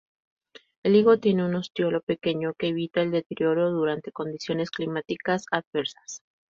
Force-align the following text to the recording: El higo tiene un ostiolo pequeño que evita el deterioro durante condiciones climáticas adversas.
El 0.81 0.95
higo 0.95 1.19
tiene 1.19 1.45
un 1.45 1.53
ostiolo 1.53 2.01
pequeño 2.01 2.55
que 2.55 2.69
evita 2.69 3.01
el 3.03 3.11
deterioro 3.11 3.69
durante 3.69 4.11
condiciones 4.11 4.71
climáticas 4.71 5.45
adversas. 5.51 6.23